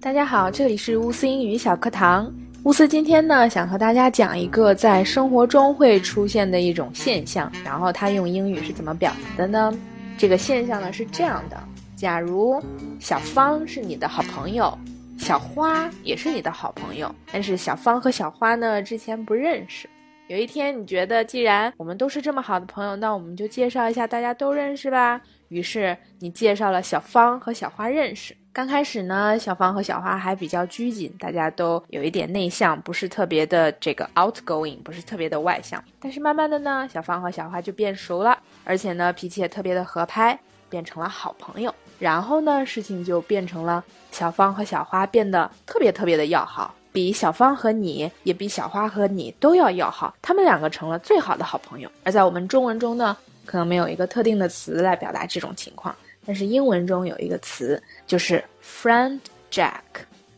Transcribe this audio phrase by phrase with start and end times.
[0.00, 2.32] 大家好，这里是乌斯英语小课堂。
[2.64, 9.72] 乌斯今天呢，想和大家讲一个在生活中会出现的一种现象，然后他用英语是怎么表达的呢？
[10.16, 11.62] 这个现象呢是这样的：
[11.94, 12.62] 假如
[12.98, 14.76] 小芳是你的好朋友，
[15.18, 19.88] 小花也是你的好朋友，但是小芳和小花呢之前不认识。
[20.30, 25.20] 有一天，你觉得既然我们都是这么好的朋友，那我们就介绍一下，大家都认识吧。
[25.48, 28.36] 于是你介绍了小芳和小花认识。
[28.52, 35.82] 刚开始呢，小芳和小花还比较拘谨，大家都有一点内向，不是特别的这个 outgoing，不是特别的外向。
[35.98, 41.74] 但是慢慢的呢，小芳和小花就变熟了，而且呢，脾气也特别的合拍，变成了好朋友。
[41.98, 51.90] 然后呢，事情就变成了小芳和小花变得特别特别的要好，比小芳和你也比小花和你都要要好，他们两个成了最好的好朋友。
[52.04, 55.94] 而在我们中文中呢，可能没有一个特定的词来表达这种情况。
[56.26, 59.18] 但是英文中有一个词就是 friend
[59.50, 59.80] Jack，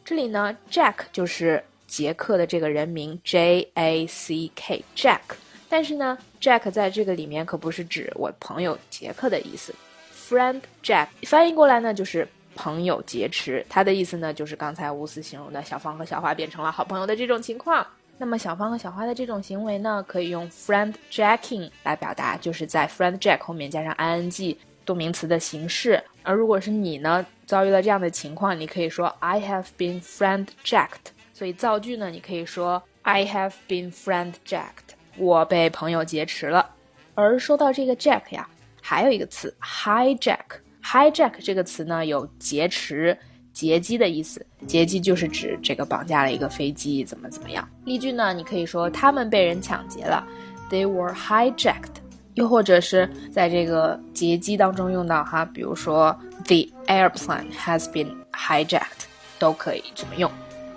[0.05, 5.21] 这里呢 Jack 就是杰克的这个人名 J A C K Jack，
[5.69, 9.75] 但是呢 Jack 在这个里面可不是指我朋友杰克的意思
[10.15, 17.87] ，friend Jack 翻译过来呢就是朋友劫持，它的意思呢就是刚才乌斯形容的小芳和小花变成了好朋友的这种情况。
[18.19, 24.57] 那么小芳和小花的这种行为呢，可以用 friend Jacking 来表达，就是在 friend Jack 后面加上 ing。
[24.85, 31.13] 动名词的形式，而如果是你呢，遭遇了这样的情况，你可以说 I have been friend jacked。
[31.33, 34.97] 所以造句呢，你可以说 I have been friend jacked。
[35.17, 36.69] 我被朋友劫持了。
[37.15, 38.49] 而说到这个 jack 呀，
[38.81, 40.59] 还有一个词 hijack。
[40.93, 43.17] Hijack 这个词呢，有劫持、
[43.55, 44.45] 劫机的意思。
[44.67, 47.67] 劫机就是指这个绑架了一个飞机，怎么怎么样。
[47.87, 50.23] 例句呢，你可以说他们被人抢劫了
[50.71, 52.03] ，They were hijacked。
[52.35, 59.05] 又或者是在这个劫机当中用到哈，比如说 the airplane has been hijacked，
[59.39, 60.31] 都可以这么用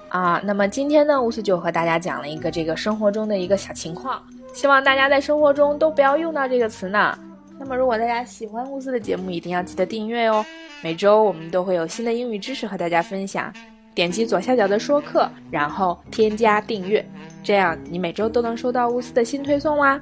[0.08, 0.42] 啊。
[0.46, 4.22] 那么今天呢，乌斯就和大家讲了一个这个生活中的一个小情况，
[4.54, 7.18] 希望大家在生活中都不要用到这个词呢。
[7.68, 10.46] 那么如果大家喜欢乌斯的节目，一定要记得订阅哦。
[10.84, 13.52] 每周我们都会有新的英语知识和大家分享，
[13.96, 17.04] 点击左下角的说课，然后添加订阅，
[17.42, 20.00] 这样你每周都能收到乌斯的新推送哇。